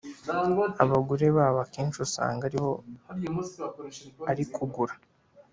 [0.83, 2.71] abagore babo akenshi usanga aribo
[4.31, 4.95] ari kugura